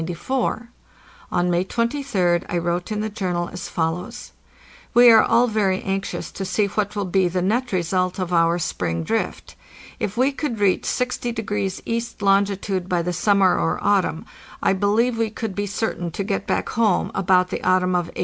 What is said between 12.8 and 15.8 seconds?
by the sum mer or autumn, I believe we could be